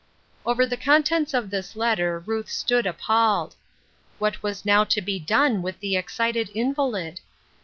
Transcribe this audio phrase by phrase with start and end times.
[0.47, 3.53] Over the contents of this letter Ruth stood appalled.
[4.17, 7.19] What was now to be done with the ex cited invalid